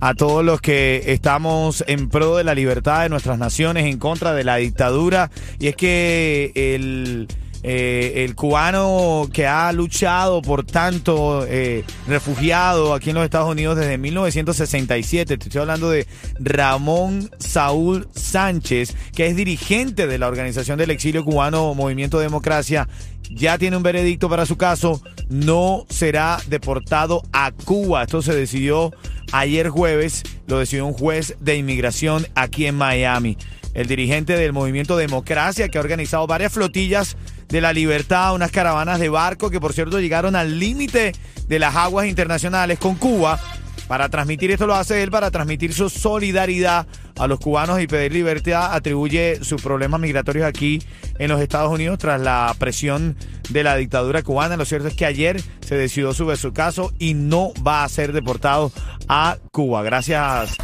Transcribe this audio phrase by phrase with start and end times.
[0.00, 4.32] a todos los que estamos en pro de la libertad de nuestras naciones, en contra
[4.32, 5.30] de la dictadura.
[5.58, 7.28] Y es que el,
[7.64, 13.76] eh, el cubano que ha luchado por tanto eh, refugiado aquí en los Estados Unidos
[13.76, 16.06] desde 1967, te estoy hablando de
[16.38, 22.88] Ramón Saúl Sánchez, que es dirigente de la organización del exilio cubano Movimiento Democracia,
[23.30, 28.04] ya tiene un veredicto para su caso, no será deportado a Cuba.
[28.04, 28.92] Esto se decidió
[29.32, 33.36] ayer jueves, lo decidió un juez de inmigración aquí en Miami.
[33.74, 37.16] El dirigente del movimiento Democracia, que ha organizado varias flotillas
[37.48, 41.12] de la libertad, unas caravanas de barco que por cierto llegaron al límite
[41.46, 43.40] de las aguas internacionales con Cuba.
[43.86, 46.86] Para transmitir esto lo hace él, para transmitir su solidaridad
[47.18, 50.82] a los cubanos y pedir libertad, atribuye sus problemas migratorios aquí
[51.18, 53.16] en los Estados Unidos tras la presión
[53.48, 54.56] de la dictadura cubana.
[54.56, 58.12] Lo cierto es que ayer se decidió sobre su caso y no va a ser
[58.12, 58.72] deportado
[59.08, 59.82] a Cuba.
[59.82, 60.56] Gracias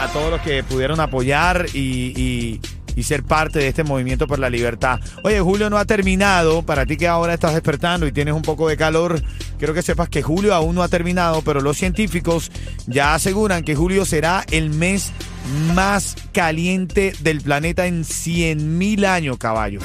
[0.00, 2.60] a todos los que pudieron apoyar y, y,
[2.96, 5.00] y ser parte de este movimiento por la libertad.
[5.24, 6.62] Oye, Julio no ha terminado.
[6.62, 9.20] Para ti que ahora estás despertando y tienes un poco de calor,
[9.60, 12.50] quiero que sepas que julio aún no ha terminado, pero los científicos
[12.86, 15.12] ya aseguran que julio será el mes
[15.74, 19.80] más caliente del planeta en 100 mil años, caballo.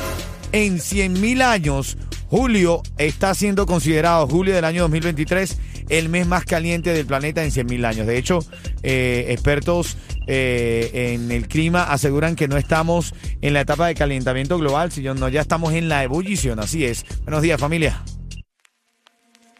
[0.53, 1.97] En 100 mil años,
[2.29, 5.57] julio está siendo considerado, julio del año 2023,
[5.89, 8.07] el mes más caliente del planeta en 100 mil años.
[8.07, 8.39] De hecho,
[8.81, 9.97] eh, expertos
[10.27, 15.27] eh, en el clima aseguran que no estamos en la etapa de calentamiento global, sino
[15.27, 16.61] ya estamos en la ebullición.
[16.61, 17.05] Así es.
[17.25, 18.01] Buenos días, familia.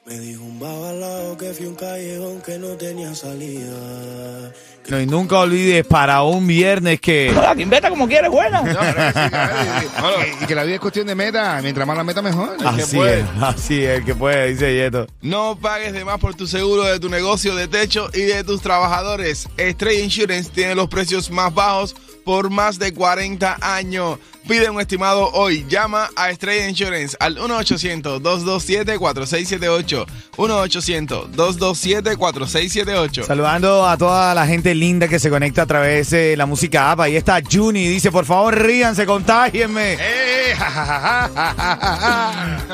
[0.06, 4.54] Me dijo un babalao que fui un callejón que no tenía salida.
[4.88, 7.32] No, y nunca olvides para un viernes que.
[7.34, 8.62] La quimbeta como quiere, buena.
[10.42, 11.60] y que la vida es cuestión de meta.
[11.64, 12.56] Mientras más la meta, mejor.
[12.64, 15.08] Así es, así es, el que puede, dice Yeto.
[15.24, 18.62] No pagues de más por tu seguro de tu negocio de techo y de tus
[18.62, 19.50] trabajadores.
[19.58, 24.18] Stray Insurance tiene los precios más bajos por más de 40 años.
[24.48, 25.66] Pide un estimado hoy.
[25.70, 30.06] Llama a Estrella Insurance al 1-800-227-4678.
[30.36, 33.26] 1-800-227-4678.
[33.26, 37.00] Saludando a toda la gente linda que se conecta a través de la música app.
[37.00, 37.88] Ahí está Juni.
[37.88, 39.98] Dice, por favor, ríanse, contágienme.
[40.48, 41.28] Eh, ja, ja,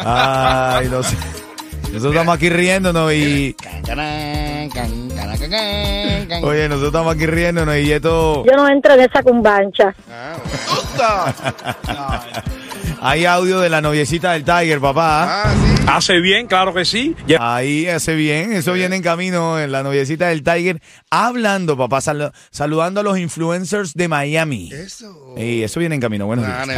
[0.03, 0.77] ja.
[0.77, 1.15] Ay, no sé.
[1.83, 3.55] Nosotros estamos aquí riéndonos y...
[6.43, 8.43] Oye, nosotros estamos aquí riéndonos y Yeto...
[8.45, 9.93] Yo no entro en esa cumbancha.
[13.03, 15.43] Hay audio de la noviecita del Tiger, papá.
[15.45, 15.83] Ah, sí.
[15.87, 17.15] Hace bien, claro que sí.
[17.25, 20.79] Ya- Ahí hace bien, eso viene en camino en la noviecita del Tiger,
[21.09, 24.69] hablando, papá, salu- saludando a los influencers de Miami.
[24.71, 25.33] Eso.
[25.35, 26.59] Y eso viene en camino, buenos días.
[26.59, 26.69] Van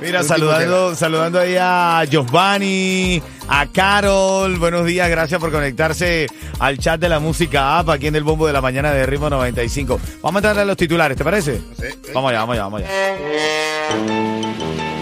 [0.00, 6.26] Mira, saludando, saludando ahí a Giovanni, a Carol, buenos días, gracias por conectarse
[6.58, 9.30] al chat de la música app aquí en el bombo de la mañana de Ritmo
[9.30, 10.00] 95.
[10.22, 11.60] Vamos a entrar a los titulares, ¿te parece?
[11.78, 11.86] Sí.
[12.12, 12.90] Vamos allá, vamos allá, vamos allá.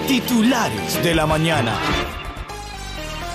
[0.07, 1.75] Titulares de la mañana.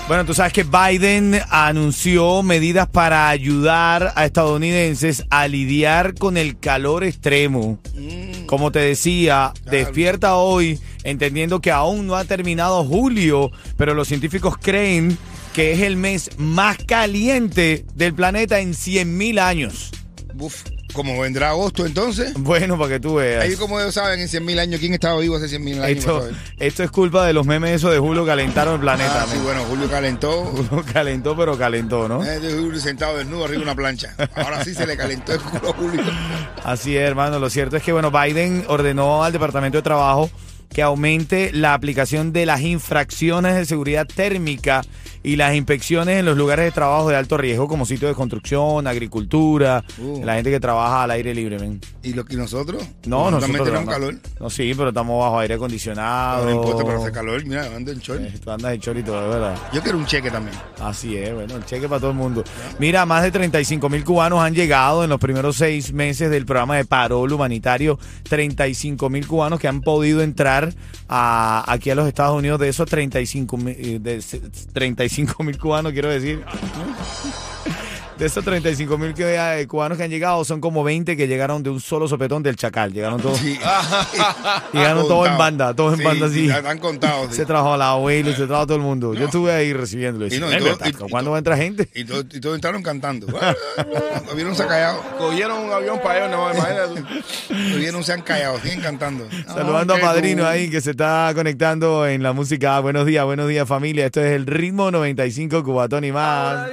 [0.06, 6.58] Bueno, tú sabes que Biden anunció medidas para ayudar a estadounidenses a lidiar con el
[6.58, 7.78] calor extremo.
[8.46, 14.56] Como te decía, despierta hoy entendiendo que aún no ha terminado julio, pero los científicos
[14.60, 15.18] creen
[15.52, 19.90] que es el mes más caliente del planeta en 100 mil años.
[20.38, 20.62] Uf,
[20.92, 22.32] ¿cómo vendrá agosto entonces?
[22.34, 23.42] Bueno, para que tú veas.
[23.42, 26.06] Ahí como ellos saben en 100 mil años quién estaba vivo hace 100 mil años.
[26.58, 29.22] Esto, es culpa de los memes esos de Julio calentaron el planeta.
[29.22, 30.44] Ah, sí, bueno, Julio calentó.
[30.44, 32.22] Julio calentó, pero calentó, ¿no?
[32.22, 34.14] De Julio sentado desnudo arriba de una plancha.
[34.36, 36.02] Ahora sí se le calentó el culo a Julio.
[36.64, 37.38] Así es, hermano.
[37.38, 40.30] Lo cierto es que, bueno, Biden ordenó al Departamento de Trabajo
[40.72, 44.82] que aumente la aplicación de las infracciones de seguridad térmica
[45.22, 48.86] y las inspecciones en los lugares de trabajo de alto riesgo, como sitios de construcción,
[48.86, 50.24] agricultura, Uh.
[50.24, 51.80] la gente que trabaja al aire libre, men.
[52.02, 52.82] ¿Y, lo, y nosotros?
[53.06, 53.90] No, nosotros también tenemos no.
[53.92, 54.14] calor.
[54.40, 56.44] No, sí, pero estamos bajo aire acondicionado.
[56.44, 57.44] No, importa, pero hace calor.
[57.44, 58.20] Mira, ando en short.
[58.22, 59.56] Eh, Tú andas de chorito, de verdad.
[59.72, 60.56] Yo quiero un cheque también.
[60.80, 62.44] Así es, bueno, el cheque para todo el mundo.
[62.78, 66.76] Mira, más de 35 mil cubanos han llegado en los primeros seis meses del programa
[66.76, 67.98] de parol humanitario.
[68.28, 70.57] 35 mil cubanos que han podido entrar
[71.08, 72.58] a- aquí a los Estados Unidos.
[72.60, 74.40] De esos 35 mil eh, de ese-
[74.72, 76.44] 35 mil cubanos, quiero decir.
[78.18, 81.62] De esos 35 mil que, eh, cubanos que han llegado, son como 20 que llegaron
[81.62, 82.92] de un solo sopetón del Chacal.
[82.92, 83.56] Llegaron todos, Sí.
[84.72, 85.38] llegaron todos en Contado.
[85.38, 86.46] banda, todos en Sí, banda así.
[86.48, 87.28] ya Están contados.
[87.30, 87.36] sí.
[87.36, 89.14] Se trajo al abuelo, se trajo a todo el mundo.
[89.14, 90.26] Yo estuve ahí recibiéndolo.
[90.26, 91.88] Y Y no, y todo- "Ven, y- y ¿Cuándo todo- va a entrar gente?
[91.94, 93.28] Y, todos- y todos entraron cantando.
[94.34, 95.00] Vieron se han callado.
[95.16, 97.24] Cogieron un avión para ellos, no, imagínate.
[97.78, 98.58] Vieron se han callado.
[98.58, 99.28] Siguen cantando.
[99.46, 102.80] Saludando Ah, a Padrino ahí que se está conectando en la música.
[102.80, 104.06] Buenos días, buenos días familia.
[104.06, 106.66] Esto es el ritmo 95 Cubatón y más.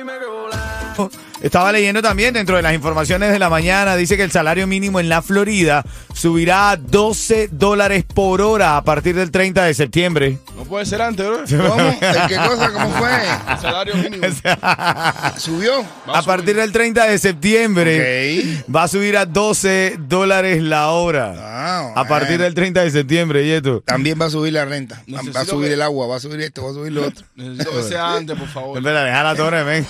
[1.41, 4.99] Estaba leyendo también dentro de las informaciones de la mañana, dice que el salario mínimo
[4.99, 5.83] en la Florida
[6.13, 10.37] subirá a 12 dólares por hora a partir del 30 de septiembre.
[10.55, 11.37] No puede ser antes, bro.
[11.45, 11.57] cool.
[11.69, 11.89] ¿Cómo?
[11.89, 12.71] ¿En ¿Qué cosa?
[12.71, 13.09] ¿Cómo fue?
[13.51, 14.23] El salario mínimo.
[15.37, 15.83] ¿Subió?
[16.09, 21.33] Va A partir del 30 de septiembre va a subir a 12 dólares la hora.
[21.37, 23.81] Ah, A partir del 30 de septiembre, Yeto.
[23.85, 25.01] También va a subir la renta.
[25.13, 27.07] Va- Va a subir que- el agua, va a subir esto, va a subir lo
[27.07, 27.25] otro.
[27.35, 28.77] Necesito que sea antes, por favor.
[28.77, 29.85] Espera, deja la torre, ven.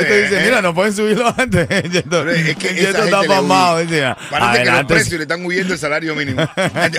[0.00, 0.44] Este dice, eh.
[0.44, 1.68] mira, no pueden subirlo antes.
[1.92, 3.78] Yeto, es que Yeto está pasmado.
[3.80, 4.94] dice, Parece que los adelante.
[4.94, 6.46] precios le están huyendo el salario mínimo.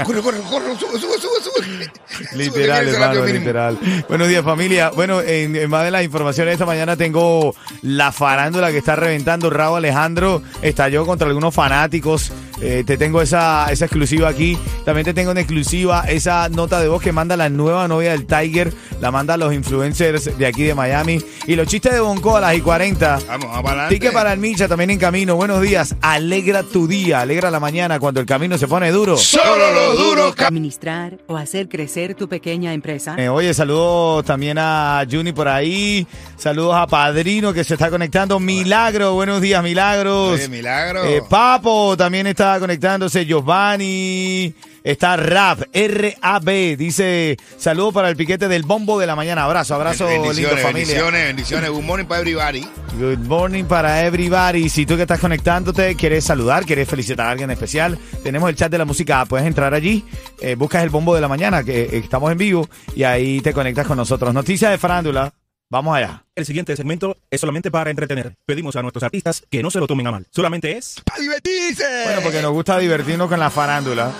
[0.05, 1.17] Corre, corre, corre, sube, sube.
[1.17, 1.41] Sube,
[2.35, 3.77] Literal, hermano, literal.
[4.07, 4.89] Buenos días, familia.
[4.89, 8.95] Bueno, en, en más de las informaciones de esta mañana tengo la farándula que está
[8.95, 9.49] reventando.
[9.49, 12.31] Raúl Alejandro estalló contra algunos fanáticos.
[12.61, 14.57] Eh, te tengo esa, esa exclusiva aquí.
[14.83, 18.25] También te tengo en exclusiva esa nota de voz que manda la nueva novia del
[18.25, 18.73] Tiger.
[18.99, 21.21] La manda a los influencers de aquí de Miami.
[21.45, 23.19] Y los chistes de Bonco a las y 40.
[23.27, 23.95] Vamos, vamos para adelante.
[23.95, 25.35] Tique para el Micha también en camino.
[25.35, 25.95] Buenos días.
[26.01, 27.21] Alegra tu día.
[27.21, 29.17] Alegra la mañana cuando el camino se pone duro.
[29.17, 30.35] Solo los duros.
[30.39, 33.15] Administrar o hacer crecer tu pequeña empresa.
[33.17, 36.07] Eh, oye, saludos también a Juni por ahí.
[36.37, 38.39] Saludos a Padrino que se está conectando.
[38.39, 40.33] Milagro, buenos días, Milagros.
[40.33, 41.03] Oye, milagro.
[41.05, 43.25] Eh, Papo también está conectándose.
[43.25, 44.53] Giovanni.
[44.87, 46.77] Está Rap, R-A-B.
[46.77, 49.43] Dice, saludos para el piquete del bombo de la mañana.
[49.43, 50.87] Abrazo, abrazo, lindo bendiciones, familia.
[50.87, 51.69] bendiciones, bendiciones.
[51.71, 52.65] Good morning para everybody.
[52.97, 54.69] Good morning para everybody.
[54.69, 58.71] Si tú que estás conectándote quieres saludar, quieres felicitar a alguien especial, tenemos el chat
[58.71, 59.25] de la música.
[59.25, 60.05] Puedes entrar allí,
[60.39, 63.51] eh, buscas el bombo de la mañana, que eh, estamos en vivo, y ahí te
[63.51, 64.33] conectas con nosotros.
[64.33, 65.33] Noticias de farándula.
[65.69, 66.23] Vamos allá.
[66.35, 68.35] El siguiente segmento es solamente para entretener.
[68.45, 70.25] Pedimos a nuestros artistas que no se lo tomen a mal.
[70.31, 71.83] Solamente es ¡Para divertirse!
[72.05, 74.11] Bueno, porque nos gusta divertirnos con la farándula.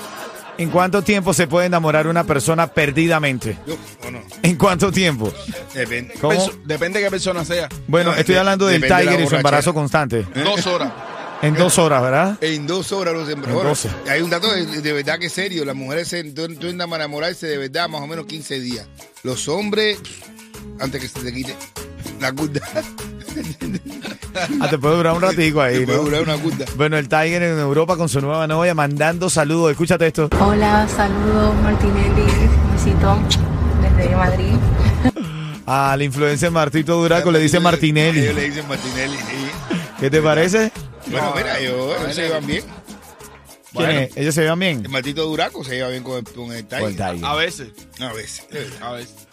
[0.58, 3.58] ¿En cuánto tiempo se puede enamorar una persona perdidamente?
[3.66, 4.20] Yo, ¿o no?
[4.42, 5.32] ¿En cuánto tiempo?
[5.74, 6.16] Depende.
[6.20, 6.52] ¿Cómo?
[6.66, 7.70] Depende de qué persona sea.
[7.88, 10.26] Bueno, No, estoy de- hablando del de Tiger y su embarazo constante.
[10.44, 10.92] Dos horas.
[11.44, 12.38] En dos horas, ¿verdad?
[12.42, 13.28] En dos horas los
[13.64, 13.90] doce.
[14.10, 15.64] Hay un dato de, de verdad que es serio.
[15.64, 18.88] Las mujeres se tienden a enamorarse de verdad más o menos 15 días.
[19.22, 20.24] Los hombres, pff,
[20.80, 21.56] antes que se te quite
[22.20, 22.62] la curda.
[24.62, 26.04] Ah, te puede durar un ratico ahí, puede ¿no?
[26.04, 26.66] durar una curda.
[26.76, 29.72] Bueno, el Tiger en Europa con su nueva novia mandando saludos.
[29.72, 30.30] Escúchate esto.
[30.40, 32.24] Hola, saludos Martinelli,
[32.74, 33.18] besito
[33.82, 34.54] desde Madrid.
[35.66, 38.20] Al influencer Martito Duraco le dice Martinelli.
[38.22, 39.18] Ellos le dicen Martinelli.
[39.18, 39.50] sí.
[40.00, 40.72] ¿Qué te parece?
[41.10, 42.64] Bueno, mira, ellos, ellos se llevan bien.
[43.78, 44.18] ¿Quién es?
[44.18, 44.82] ¿Ellos se llevan bien?
[44.84, 46.80] El Martito Duraco se lleva bien con el, con el Tiger.
[46.82, 47.26] Con el Tiger.
[47.26, 47.70] A veces.
[48.00, 48.48] A veces.
[48.82, 49.28] A veces.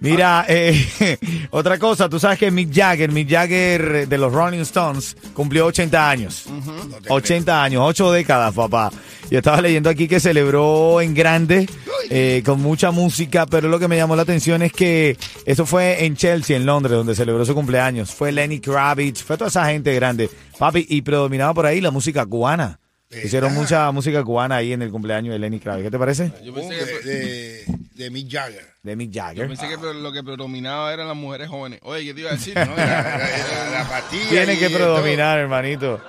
[0.00, 1.18] Mira, eh,
[1.50, 6.10] otra cosa, tú sabes que Mick Jagger, Mick Jagger de los Rolling Stones, cumplió 80
[6.10, 6.44] años.
[6.46, 8.92] No te 80 años, 8 décadas, papá.
[9.30, 11.68] Yo estaba leyendo aquí que celebró en grande,
[12.10, 16.04] eh, con mucha música, pero lo que me llamó la atención es que eso fue
[16.04, 18.14] en Chelsea, en Londres, donde celebró su cumpleaños.
[18.14, 22.24] Fue Lenny Kravitz, fue toda esa gente grande, papi, y predominaba por ahí la música
[22.24, 22.78] cubana.
[23.10, 25.84] Hicieron mucha música cubana ahí en el cumpleaños de Lenny Kravitz.
[25.86, 26.30] ¿Qué te parece?
[26.44, 28.66] Yo pensé que, De, de, de Mick Jagger.
[28.82, 29.48] De Mick yo Jagger.
[29.48, 31.80] pensé que lo que predominaba eran las mujeres jóvenes.
[31.84, 32.54] Oye, ¿qué te iba a decir?
[32.54, 34.28] la pastilla.
[34.28, 34.76] Tiene que todo.
[34.78, 36.00] predominar, hermanito.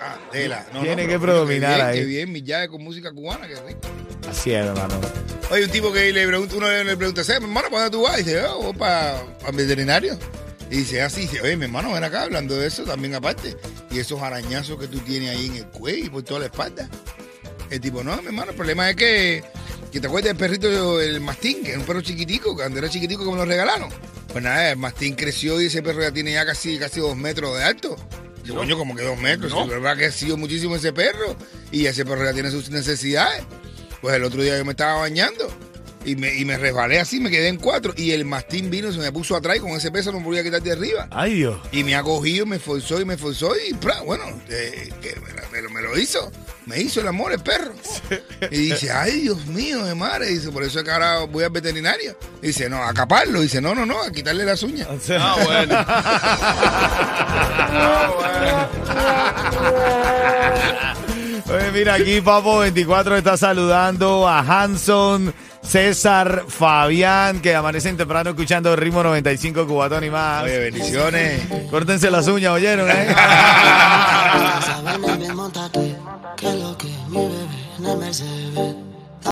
[0.00, 0.66] Ah, tela.
[0.74, 1.98] No, Tiene no, que predominar qué bien, ahí.
[2.00, 3.80] Qué bien, Mick Jagger con música cubana, qué rico.
[4.28, 5.00] Así es, hermano.
[5.50, 8.02] Oye, un tipo que le pregunta, uno le pregunta, "Sí, mi hermano, ¿para dónde tú
[8.02, 8.20] vas?
[8.20, 9.18] Y dice, oh, voy para
[9.48, 10.18] el veterinario.
[10.70, 13.56] Y dice así, dice, oye, mi hermano, ven acá hablando de eso también aparte.
[13.90, 16.88] Y esos arañazos que tú tienes ahí en el cuello y por toda la espalda.
[17.70, 19.44] El tipo, no, mi hermano, el problema es que,
[19.92, 22.88] que te acuerdas del perrito, el mastín, que es un perro chiquitico, que cuando era
[22.88, 23.90] chiquitico que me lo regalaron.
[24.28, 27.56] Pues nada, el mastín creció y ese perro ya tiene ya casi, casi dos metros
[27.56, 27.96] de alto.
[28.44, 29.52] Y coño, como que dos metros.
[29.52, 31.36] Sí, verdad que ha sido muchísimo ese perro.
[31.70, 33.44] Y ese perro ya tiene sus necesidades.
[34.00, 35.48] Pues el otro día yo me estaba bañando
[36.08, 37.92] y me, y me resbalé así, me quedé en cuatro.
[37.96, 40.42] Y el mastín vino, se me puso atrás y con ese peso no me podía
[40.42, 41.06] quitar de arriba.
[41.10, 41.60] Ay, Dios.
[41.70, 44.00] Y me ha cogido, me forzó y me forzó y ¡pra!
[44.02, 45.14] bueno, eh, que
[45.52, 46.32] me, lo, me lo hizo.
[46.64, 47.72] Me hizo el amor el perro.
[48.50, 50.28] Y dice, ay Dios mío, de madre.
[50.28, 52.16] Dice, por eso es que ahora voy al veterinario.
[52.42, 53.40] Dice, no, a caparlo.
[53.40, 54.88] Dice, no, no, no, a quitarle las uñas.
[55.10, 55.78] Ah, bueno.
[58.40, 59.67] Oye,
[61.78, 65.32] mira, aquí Papo 24 está saludando a Hanson,
[65.62, 70.42] César, Fabián, que amanecen temprano escuchando el ritmo 95 Cubatón y más.
[70.42, 71.42] Oye, bendiciones.
[71.70, 72.90] Córtense las uñas, ¿oyeron?
[72.90, 73.14] Eh?